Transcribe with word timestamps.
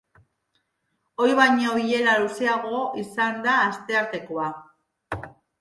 Ohi 1.25 1.35
baino 1.41 1.75
bilera 1.75 2.15
luzeagoa 2.23 2.81
izan 3.05 3.39
da 3.47 3.59
asteartekoa. 3.69 4.49